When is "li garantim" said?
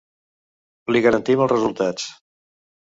0.95-1.47